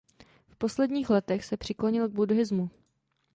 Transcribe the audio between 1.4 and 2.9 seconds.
se přiklonil k buddhismu.